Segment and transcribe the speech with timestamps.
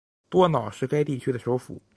[0.29, 1.79] 多瑙是该地区的首府。